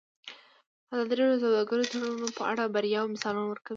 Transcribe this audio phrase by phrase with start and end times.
[0.93, 3.69] ازادي راډیو د سوداګریز تړونونه په اړه د بریاوو مثالونه ورکړي.